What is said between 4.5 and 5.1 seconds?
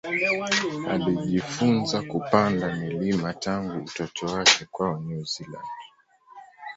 kwao